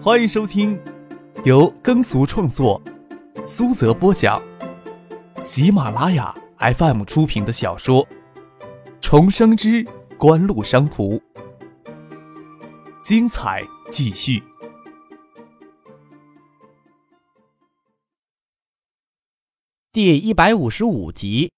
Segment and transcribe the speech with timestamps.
[0.00, 0.80] 欢迎收听
[1.44, 2.80] 由耕俗创作、
[3.44, 4.40] 苏泽播讲、
[5.40, 8.06] 喜马拉雅 FM 出品的小说
[9.00, 9.84] 《重生之
[10.16, 11.14] 官路商途》，
[13.02, 14.40] 精彩继续。
[19.90, 21.50] 第一百五十五集。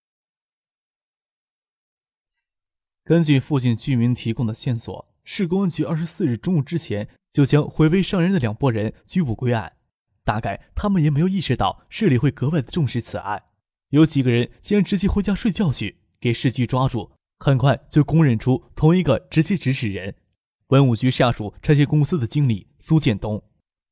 [3.05, 9.73] 根据附近居民提供的线索，市公安局二十四日中午之前就将回北上人的两拨人拘捕归案。
[10.23, 13.43] 大概他们也没有意识到市里会格外的重视此案，
[13.89, 17.11] 有几个人竟然直接回家睡觉去，给市局抓住。
[17.39, 20.15] 很快就公认出同一个直接指使人——
[20.69, 23.43] 文物局下属拆迁公司的经理苏建东。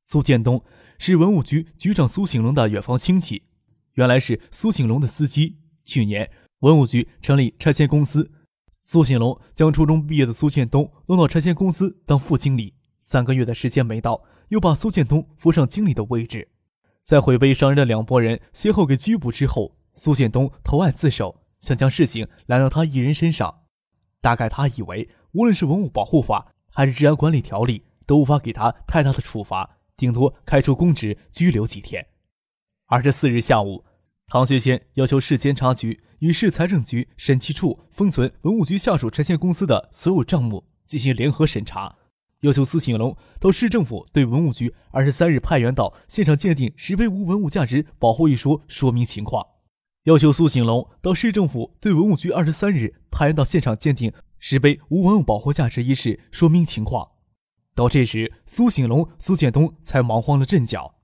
[0.05, 0.63] 苏建东
[0.99, 3.45] 是文物局局长苏醒龙的远房亲戚。
[3.95, 5.57] 原来是苏醒龙的司机。
[5.83, 8.31] 去年，文物局成立拆迁公司，
[8.83, 12.75] 苏醒龙将初中毕业的苏建东弄到拆迁公司当副经理。
[12.99, 16.49] 三个月的时间没到，又把苏建东扶上经理的位置。
[17.03, 23.63] 在回北商人的两拨人先后给拘捕之后，苏建东投案自首，想将事情揽到他一人身上。
[24.21, 32.07] 大概他以为，无论是文物保护法还是治安管理条例，都无法给他太大的处罚，顶多开除公职、拘留几天。
[32.87, 33.85] 二十四日下午。
[34.31, 41.97] 唐学谦要求市监察局与市财政局审计处封存文物局下属拆迁公司的所有账目进行联合审查，
[42.41, 49.45] 要求苏醒龙到市政府对文物局二十三日派员到现场鉴定石碑无文物价值保护一说说明情况，
[50.05, 57.09] 要求苏醒龙到市政府对文物局二十三日派员到现场鉴定石碑无文物保护价值一事说明情况。
[57.75, 60.95] 到这时，苏醒龙、苏建东才忙慌了阵脚。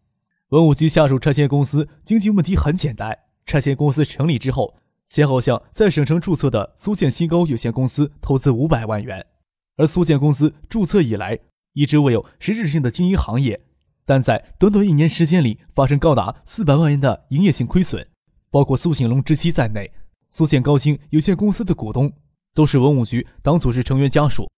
[0.51, 3.19] 文物局下属拆迁公司经济问题很简单。
[3.45, 9.27] 拆迁公司成立之后，先后向在省城注册的苏建新高有限公司投资五百万元，
[9.77, 11.39] 而苏建公司注册以来
[11.73, 13.61] 一直未有实质性的经营行业，
[14.05, 18.07] 但在短短一年时间里发生高达四百万元的营业性亏损。
[18.51, 19.91] 包括苏醒龙之妻在内，
[20.29, 22.13] 苏建高新有限公司的股东
[22.55, 24.49] 都是文物局党组织成员家属，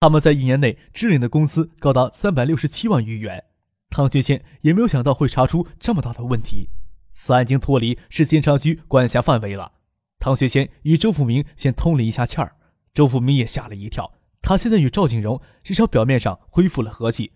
[0.00, 3.44] 他们在一年内支领的公司高达三百六十七万余元。
[3.88, 6.68] 唐学谦也没有想到会查出这么大的问题，
[7.10, 9.72] 此案已经脱离市监察局管辖范围了。
[10.18, 12.56] 唐学谦与周富明先通了一下气儿，
[12.92, 14.12] 周富明也吓了一跳。
[14.46, 17.32] 他现在与赵景荣至少表面上恢复了和气。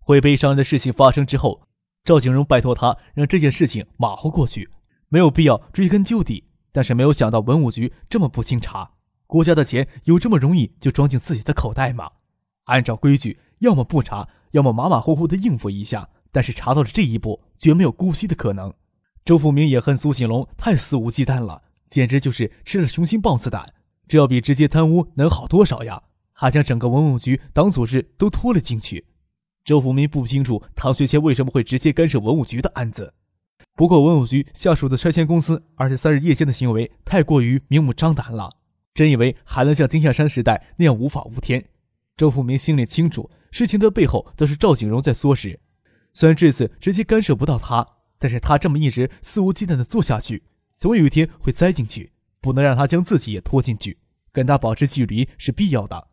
[0.00, 1.68] 会悲伤的事情发生之后，
[2.02, 4.68] 赵景荣拜托他让这件事情马虎过去，
[5.08, 6.48] 没有必要追根究底。
[6.72, 8.94] 但是没有想到文物局这么不经查，
[9.28, 12.10] 国家的钱有这么容易就装进自己的口袋吗？
[12.64, 14.28] 按照规矩，要么不查。
[14.50, 18.74] 要么马马虎虎的应付一下，但是查到了这一步，绝没有姑息的可能。
[19.24, 23.72] 周富明也恨苏醒龙太肆无忌惮了，简直就是吃了雄心豹子胆。
[24.08, 26.02] 这要比直接贪污能好多少呀？
[26.34, 29.06] 还将整个文物局党组织都拖了进去。
[29.64, 33.14] 周富明不清楚唐学谦为什么会直接干涉文物局的案子，
[33.74, 38.58] 不过文物局下属的拆迁公司二十三日夜间的行为太过于明目张胆了，
[38.92, 41.64] 真以为还能像金下山时代那样无法无天？
[42.16, 43.30] 周富明心里清楚。
[43.50, 45.60] 事情的背后都是赵景荣在唆使，
[46.12, 47.86] 虽然这次直接干涉不到他，
[48.18, 50.42] 但是他这么一直肆无忌惮的做下去，
[50.76, 53.98] 总有一天会栽进去，不能让他将自己也拖进去，
[54.32, 56.08] 跟他保持距离是必要的。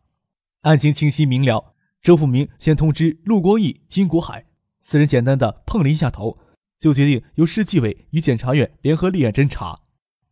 [0.62, 1.74] 案情清晰明了，
[2.04, 4.46] 周富明先通知陆光义、金国海
[4.80, 6.38] 四人，简单的碰了一下头，
[6.78, 9.80] 就决定由市纪委与检察院联合立案侦查，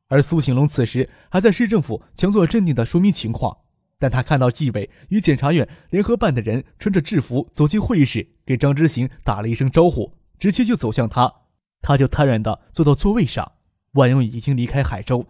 [0.07, 3.57] 而苏醒龙此时还在市政府强作镇定的说明情况。
[3.97, 11.33] 但他看到纪委与检察院联合办的人穿着制服走进会议室，给张之行打了一声招呼，直接就走向他，
[11.81, 13.53] 他就坦然地坐到座位上。
[13.93, 15.25] 万勇已经离开海州，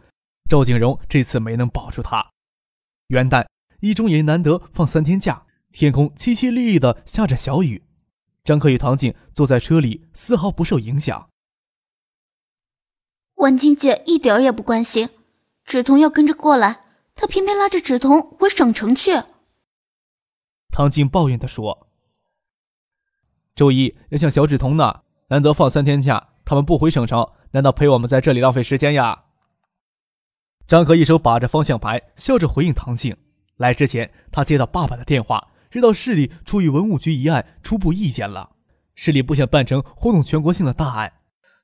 [0.50, 2.30] 赵景荣这次没能保住他。
[3.08, 3.46] 元旦，
[3.80, 7.84] 一中也难得放三天假，天空淅淅沥沥的下着小雨。
[8.44, 11.30] 张克与唐静坐在车里，丝毫不受影响。
[13.36, 15.10] 婉清姐一点也不关心，
[15.64, 16.86] 芷彤要跟着过来。
[17.16, 19.12] 她偏偏拉着芷彤回省城去。
[20.70, 21.88] 唐静抱怨的说
[23.54, 29.26] ：“周一要向小芷彤呢，难得放三天假，他们不回省城，难道陪我们在这里浪费时间呀？”
[30.66, 33.18] 张可一手把着方向盘，笑着回应唐静。
[33.60, 38.50] 来之前，他接到爸爸的电话，知道市里出于文物局一案初步意见了。
[38.96, 41.12] 市里不想办成轰动全国性的大案。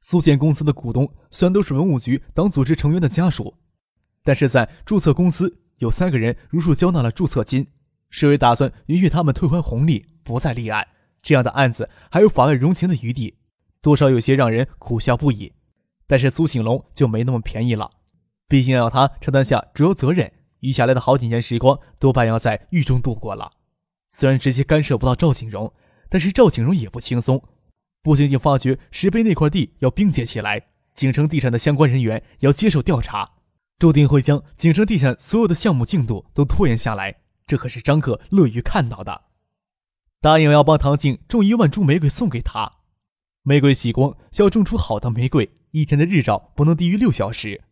[0.01, 3.55] 苏建公司的股东虽然都是文物局党组织成员的家属。
[4.23, 7.65] 但是在注册公司有三个人如数交纳了注册金，
[8.09, 10.85] 市委打算允许他们退还红利，不再立案。
[11.21, 13.37] 这样的案子还有法外容情的余地，
[13.81, 15.53] 多少有些让人苦笑不已。
[16.07, 17.89] 但是苏醒龙就没那么便宜了，
[18.49, 20.31] 毕竟要他承担下主要责任，
[20.65, 23.51] 余下来的好几年时光多半要在狱中度过了。
[24.07, 25.71] 虽然直接干涉不到赵景荣，
[26.09, 27.43] 但是赵景荣也不轻松，
[28.01, 33.33] 不仅仅发觉石碑那块地要冰结起来，景城地产的相关人员要接受调查，
[33.77, 37.17] 注定会将景城地产所有的项目进度都拖延下来。
[37.45, 39.25] 这可是张克乐于看到的。
[40.19, 42.77] 答应要帮唐静种一万株玫瑰送给他，
[43.43, 47.63] 玫瑰喜光需要种出好的玫瑰，一天的日照不能低于六小时。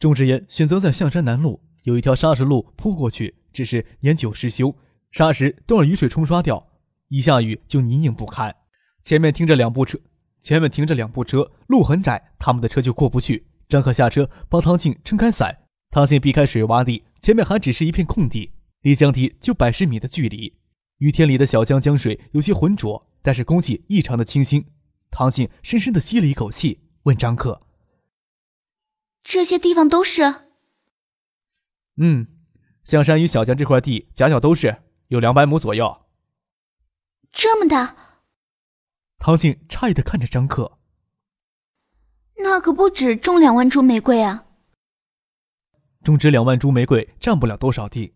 [0.00, 4.74] 种植园选择在象山南路，有一条砂石路铺过去，只是年久失修，
[5.10, 6.68] 砂石都让雨水冲刷掉，
[7.08, 8.54] 一下雨就泥泞不堪。
[9.02, 9.98] 前面停着两部车，
[10.40, 13.46] 前面停着两部车，路很窄，他们的车就过不去。
[13.68, 15.56] 张可下车帮唐静撑开伞，
[15.90, 18.52] 唐静避开水洼地，前面还只是一片空地，
[18.82, 20.54] 离江堤就百十米的距离。
[20.98, 24.64] 雨天里的小江江水有些浑浊，但是空气异常的清新。
[25.10, 27.62] 唐静深深的吸了一口气，问张克
[29.24, 30.22] ：“这些地方都是
[32.02, 32.26] ？”“嗯，
[32.82, 34.74] 象山与小江这块地，夹角都是
[35.08, 36.06] 有两百亩左右。
[37.30, 37.94] ”“这么大？”
[39.20, 40.78] 唐静诧异的看着张克。
[42.42, 44.46] “那可不止种两万株玫瑰啊
[46.02, 48.14] ！”“种植两万株玫瑰，占不了多少地。”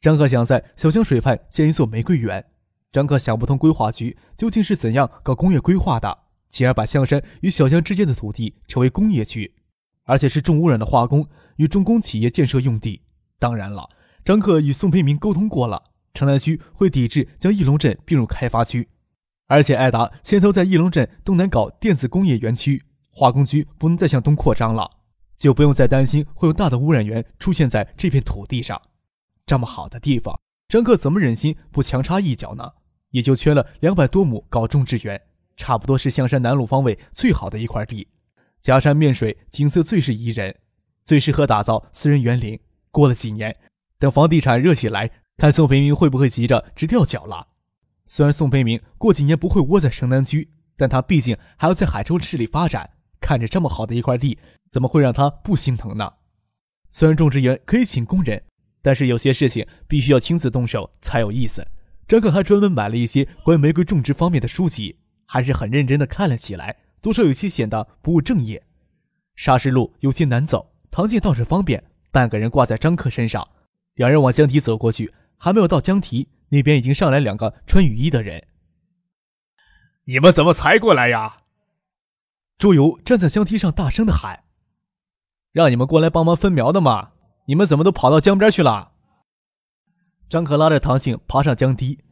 [0.00, 2.44] 张克想在小江水畔建一座玫瑰园。
[2.90, 6.18] 张克想不通规划局究竟是怎样搞工业规划的，
[6.48, 9.54] 进而把象山与小江之间的土地成为工业区，
[10.04, 13.02] 而且是重污染的化工与重工企业建设用地。
[13.38, 13.88] 当然了，
[14.24, 15.82] 张克与宋培明沟通过了，
[16.14, 18.88] 城南区会抵制将翼龙镇并入开发区，
[19.46, 24.90] 而且艾达牵头在翼龙镇东南搞电子工业园区，化工区不能再向东扩张了，
[25.36, 28.80] 就不用再担心会有大的污染源出现在这片土地上。
[29.44, 30.38] 这么好的地方，
[30.68, 32.72] 张克怎么忍心不强插一脚呢？
[33.10, 35.20] 也就缺了两百多亩搞种植园，
[35.56, 38.08] 差不多是象山南路方位最好的一块地，
[38.60, 40.56] 夹山面水，景色最是宜人，
[41.04, 42.58] 最适合打造私人园林。
[42.96, 43.54] 过了几年，
[43.98, 47.48] 等房地产热起来，看宋培明会不会急着直掉脚了。
[48.06, 50.48] 虽然宋培明过几年不会窝在城南区，
[50.78, 52.88] 但他毕竟还要在海州市里发展，
[53.20, 54.38] 看着这么好的一块地，
[54.70, 56.10] 怎么会让他不心疼呢？
[56.88, 58.42] 虽然种植园可以请工人。
[58.80, 61.66] 但是有些事情必须要亲自动手才有意思。
[62.06, 68.62] 张克还专门买了一些关于玫瑰种植方面的书籍，还是很认真的看了起来，多少有些显得不务正业。
[69.34, 71.82] 沙石路有些难走，唐静倒是方便，
[72.16, 73.46] 半个人挂在张克身上，
[73.92, 78.42] 两人往江堤走过去，还没有到江堤，那边已经上来两个穿雨衣的人。
[80.04, 81.42] 你们怎么才过来呀？
[82.56, 84.44] 周游站在江堤上大声的喊
[85.52, 87.12] ：“让你们过来帮忙分苗的嘛。”
[87.48, 88.92] 你们怎么都跑到江边去了？
[90.30, 92.02] 张克拉着唐静爬上江堤，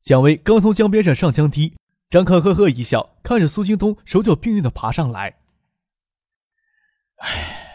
[0.00, 1.74] 蒋薇刚从江边上上江堤。
[2.08, 5.40] 张克呵呵一笑，看着苏京东手脚并用的爬上来。
[7.16, 7.69] 哎，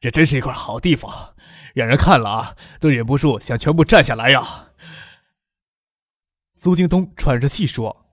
[0.00, 1.34] 这真是一块好地方，
[1.74, 4.68] 让人看了啊都忍不住想全部占下来呀！
[6.52, 8.06] 苏京东喘着气说：“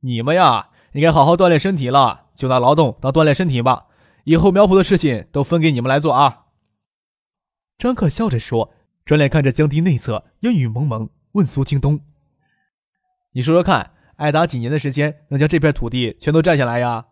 [0.00, 3.86] 你们呀，应该好好锻炼身体了，就拿劳动当锻炼身体吧。
[4.24, 6.46] 以后苗圃的事情都分给你们来做啊。”
[7.78, 12.00] 张克笑着说，转脸看着江堤内侧，烟雨蒙蒙，问苏京东
[13.32, 17.06] ：“你说说看，艾达几年的时间能将这片土地全都占下来呀？”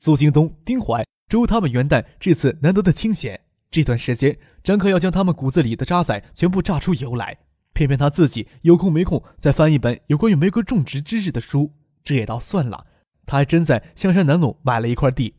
[0.00, 7.36] 苏京东、丁怀、周他们元旦这次难得的清闲，这段时间张克要将他们骨子里的渣滓全部榨出油来，
[7.72, 11.72] 偏偏他自己有空没空再翻一本有关于玫瑰种植知识的书，
[12.04, 12.86] 这也倒算了。
[13.26, 15.34] 他还真在香山南路买了一块地，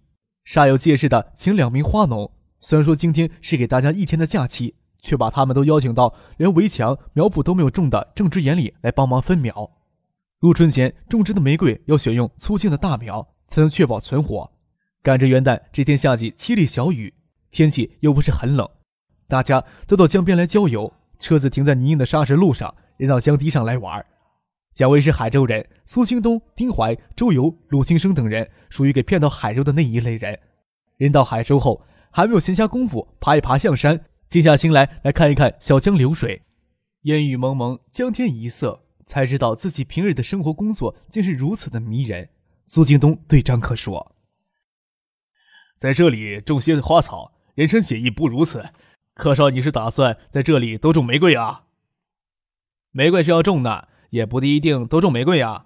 [0.46, 2.30] 煞有介事的请两名花农。
[2.60, 9.72] 虽然说今天是给大家一天的假期，却把他们都邀请到连围墙苗圃都没有种的种植园里来帮忙分苗。
[10.42, 14.51] 入春前种植的玫瑰要选用粗茎的大苗，才能确保存活。
[15.03, 17.13] 赶着元旦这天夏季凄厉小雨，
[17.51, 18.70] 天气又不是很冷，
[19.27, 24.06] 大家都到江边来郊游，车子停在泥泞的沙石路上，人到江堤上来玩。
[24.74, 30.39] 蒋薇是海州人，苏兴东、丁怀、周游、鲁新生等人属于给骗到海州的那一类人。
[30.98, 31.82] 人到海州后。
[32.12, 36.41] 还没有闲暇功夫爬一爬象山，静下心来来看一看小江流水，
[37.03, 42.27] 烟雨蒙蒙，江天一色，才知道自己平日的生活工作竟是如此的迷人。
[42.70, 44.16] 苏京东对张克说
[45.76, 48.64] ：“在这里种些花草，人生写意不如此。
[49.16, 51.66] 柯少，你是打算在这里都种玫瑰啊？
[52.92, 55.66] 玫瑰是要种的，也不一定都种玫瑰呀。”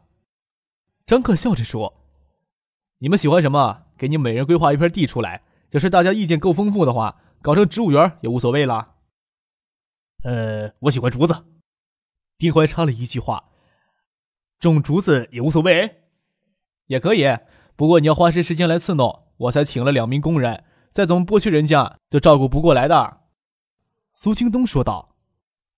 [1.06, 2.06] 张克笑着说
[3.00, 3.88] ：“你们喜欢什么？
[3.98, 8.96] 给你每人规划一片地出来。”要是大家意见够丰富的话，搞成植物园也无所谓了。
[10.24, 11.44] 呃，我喜欢竹子。
[12.38, 13.52] 丁怀插了一句话
[14.58, 16.03] ：“种竹子也无所谓，
[16.94, 17.26] 也可以。
[17.76, 23.22] 不过你要花些时间来伺弄，我才请了两名工人，再怎么剥削人家，都照顾不过来的。”
[24.14, 25.16] 苏京东说道：“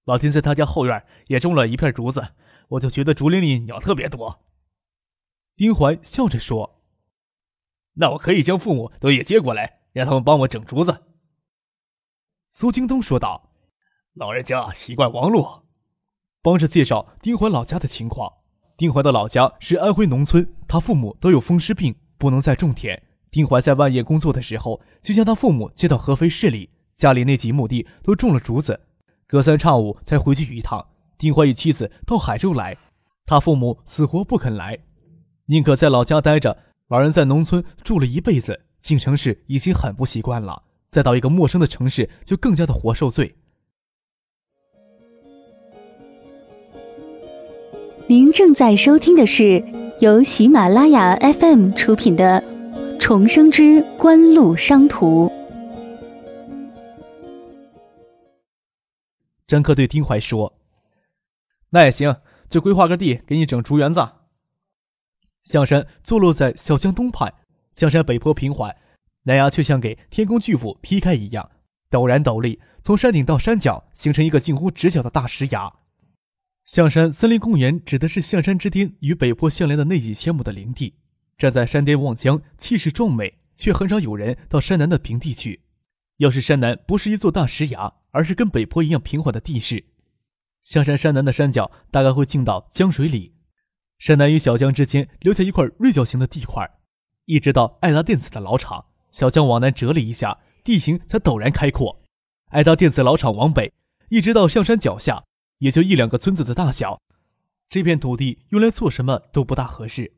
[0.04, 2.34] 老丁在他家后院也种了一片竹子，
[2.68, 4.42] 我就觉得竹林里鸟特别多。
[5.56, 6.82] 丁怀笑着说
[7.96, 11.04] ：“那我可以将父母都也接过来，让他们帮我整竹子。”
[12.52, 13.54] 苏京东说道
[14.16, 15.64] ：“老人家习惯忙碌。”
[16.44, 18.45] 帮着介绍丁怀老家的情况。
[18.78, 23.02] 丁怀的老家是安徽农村，他父母都有风湿病，不能再种田。
[23.32, 28.82] 丁怀在万业工作的时候，就将他父母接到合肥市里，家里那几亩地都种了竹子，
[29.28, 30.86] 隔三差五才回去一趟。
[31.18, 32.78] 丁怀与妻子到海州来，
[33.26, 34.78] 他父母死活不肯来，
[35.46, 36.58] 宁可在老家待着。
[36.90, 43.36] 老人在农村住了一辈子，进城市已经很不习惯了，再到一个陌生的城市，就更加的活受罪。
[48.08, 49.64] 您正在收听的是
[50.00, 52.40] 由喜马拉雅 FM 出品的
[53.00, 55.26] 《重生之官路商途》。
[59.48, 60.54] 张克对丁怀说
[61.72, 62.16] ：“那也行，
[62.48, 64.08] 就规划个地给你整竹园子。”
[65.44, 67.34] 象山坐落在小江东畔，
[67.72, 68.76] 象山北坡平缓，
[69.24, 71.50] 南崖却像给天空巨斧劈开一样，
[71.90, 75.74] 陡然陡立，从山顶到山脚形成一个近乎直角的大石崖。
[76.66, 80.96] 象山森林公园指的是象山之巅与北坡相连的那几千亩的林地。
[81.38, 85.62] 站在山巅望江，气势壮美，却很少有人到山南的平地去。
[86.18, 89.86] 要是山南不是一座大石崖，而是跟北坡一样平缓的地势，
[90.62, 93.36] 象山山南的山脚大概会进到江水里。
[94.00, 96.68] 山南与小江之间留下一块锐角形的地块，
[97.26, 98.86] 一直到爱达电子的老厂。
[99.12, 102.02] 小江往南折了一下，地形才陡然开阔。
[102.50, 103.72] 爱达电子老厂往北，
[104.10, 105.26] 一直到象山脚下。
[105.66, 107.02] 也就一两个村子的大小，
[107.70, 110.14] 这片土地用来做什么都不大合适。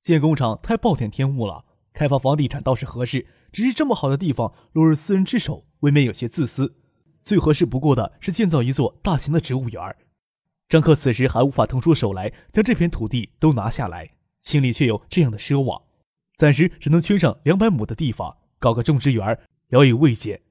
[0.00, 6.76] 建工厂太暴殄天物了，开发房地产倒是合适，只是这么好的地方落入私人之手，未免有些自私。
[7.24, 9.96] 最合适不过的是建造一座大型的植物园。
[10.68, 15.82] 张克此时还无法腾出手来将这片土地都拿下来，心里却有这样的奢望，
[16.36, 19.36] 暂时只能圈上两百亩的地方，搞个种植园，
[19.70, 20.42] 聊以慰藉。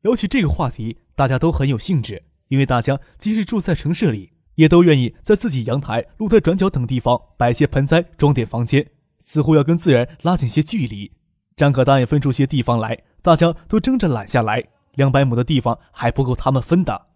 [0.00, 2.22] 聊起这个话题，大家都很有兴致。
[2.50, 8.84] 因为大家即使住在城市里，也都愿意在自己阳台、露台转角等地方摆些盆栽，装点房间，
[9.20, 11.12] 似乎要跟自然拉近些距离。
[11.56, 14.64] 张可答应分出些地方来，大家都争着揽下来。
[14.94, 17.06] 两百亩的地方还不够他们分的，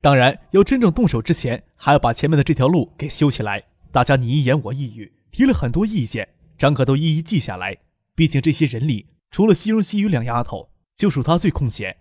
[0.00, 3.62] 当然要真正动手之前，还要把前面的这条路给修起来。
[3.92, 6.26] 大家你一言我一语，提了很多意见，
[6.56, 7.76] 张可都一一记下来。
[8.14, 11.94] 毕竟这些人里，除了西荣、西雨两丫头，就属他最空闲。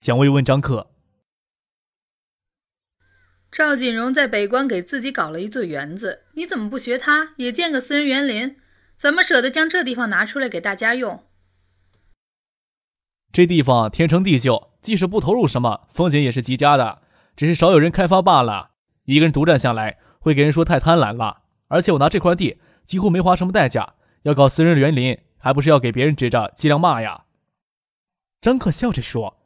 [0.00, 0.90] 蒋薇问张克。
[3.50, 8.56] 赵锦荣在北关给自己搞了一座园子，你怎么不学他，也建个私人园林？
[8.96, 11.24] 怎么舍得将这地方拿出来给大家用？
[13.32, 17.02] 这地方天长地久，即使不投入什么，风景也是极佳的，
[17.34, 18.72] 只是少有人开发罢了。
[19.04, 21.42] 一个人独占下来，会给人说太贪婪了。
[21.68, 27.24] 而且我拿这块地几乎没花什么代价，要搞私人园林，还不是要给别人指着脊梁骂呀？
[28.40, 29.37] 张克笑着说。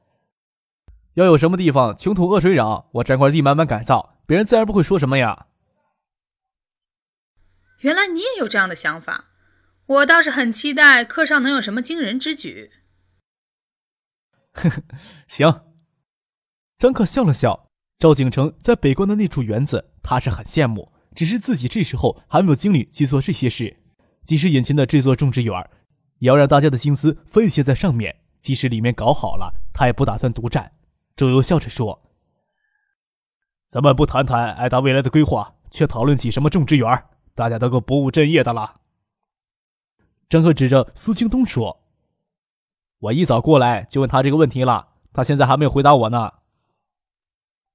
[1.15, 5.47] 要有什么地方穷土恶水壤，我占块地慢慢改造，别人自然不会说什么呀。
[7.81, 9.27] 原来你也有这样的想法，
[9.87, 12.71] 我倒是很期待课上能有什么惊人之举。
[14.53, 14.83] 呵呵，
[15.27, 15.65] 行。
[16.79, 17.69] 张克笑了笑。
[17.99, 23.77] 赵景成在北关的那处园子，他是很羡慕，只是自己这时候还没有精力去做这些事。
[24.25, 25.55] 即使眼前的这座种植园，
[26.19, 28.17] 也要让大家的心思分些在上面。
[28.41, 30.73] 即使里面搞好了，他也不打算独占。
[31.17, 32.03] 周游笑着说
[33.69, 37.05] ：“咱们不谈谈艾达未来的规划，却讨论起什么种植园？
[37.35, 38.81] 大家都够不务正业的了。”
[40.29, 41.83] 张克指着苏京东说
[42.99, 46.33] ：“我一早过来就问他这个问题了，他现在还没有回答我呢。”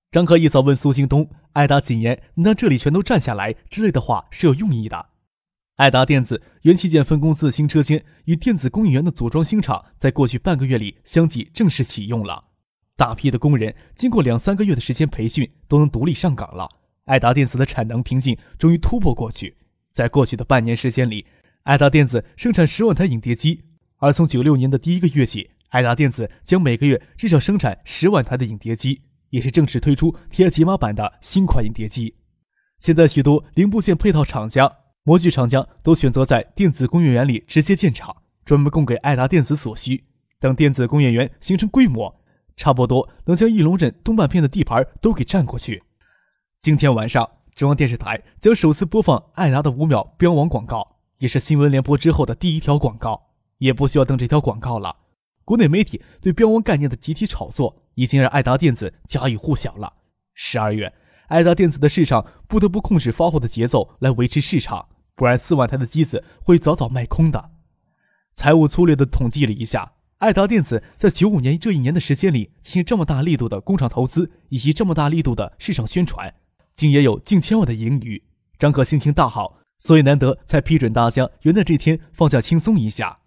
[0.10, 5.10] 张克一早问苏京东：“艾达谨言能让这里全都占下来之类的话是有用意的。”
[5.78, 12.47] 艾达电子元器件分公司的新车间与电子工艺园的组装新厂，在过去半个月里相继正式启用了。
[12.98, 16.68] 大批的工人经过两三个月的时间培训，都能独立上岗了。
[17.06, 19.56] 爱达电子的产能瓶颈终于突破过去。
[19.94, 21.26] 在过去的半年时间里，
[21.64, 23.64] 爱达电子生产十万台影碟机，
[23.98, 32.16] 而从九六年的第一个月起，爱达电子将每个月至少生产十万台的影碟机，也是正式推出 TI 解码版的新款影碟机。
[32.80, 34.72] 现在，许多零部件配套厂家、
[35.04, 40.04] 模具厂家都选择在电子工业园里直接建厂，专门供给爱达电子所需。
[40.40, 42.20] 等电子工业园形成规模。
[42.58, 45.84] 差不多能将翼龙镇东半片的地盘都给占过去。
[46.60, 53.28] 今天晚上，中央电视台将首次播放艾达的五秒标王广告，也是新闻联播之后的第一条广告。
[53.60, 54.96] 也不需要登这条广告了。
[55.44, 59.94] 国内媒体对标王概念的集体炒作，已经让爱达电子家喻户晓了。
[60.36, 60.94] 十二月，
[61.30, 67.50] 爱达电子的市场不得不控制发货的节奏来维持市场，不然四万台的机子会早早卖空的。
[68.34, 76.34] 财务粗略的统计了一下，爱达电子在九五年这一年的时间里进行这么大力度的工厂投资以及这么大力度的市场宣传，
[76.76, 78.24] 竟也有近千万的盈余。
[78.58, 83.20] 张可心情大好，所以难得才批准大家元旦这天放假轻松一下。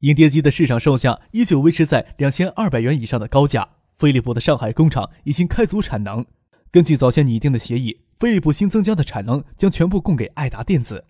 [0.00, 3.70] 影碟机的市场售价依旧维持在两千二百元以上的高价。
[3.94, 6.24] 飞利浦的上海工厂已经开足产能。
[6.70, 11.06] 根据早先拟定的协议，飞利浦新增加的产能将全部供给爱达电子。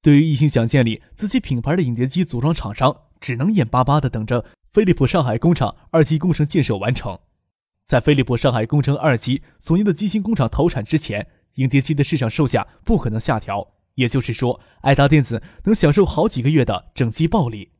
[0.00, 7.18] 对于一心想建立自己品牌的影碟机组装厂商，只能眼巴巴地等着飞利浦上海工厂二期工程建设完成。
[7.86, 13.74] 在飞利浦上海工程二期索尼的机芯工厂投产之前，影碟机的市场售价不可能下调。
[13.94, 17.72] 也就是说，爱达电子能享受好几个月的整机暴利。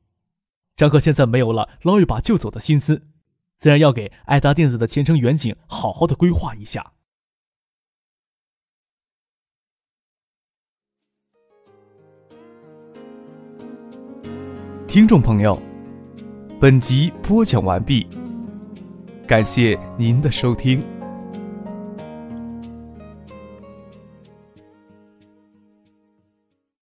[0.74, 3.08] 张克现在没有了捞一把就走的心思。
[3.54, 6.92] 自然要给爱达电子的前程远景好好的规划一下。
[14.88, 15.60] 听众朋友，
[16.58, 18.06] 本集播讲完毕，
[19.26, 20.82] 感谢您的收听。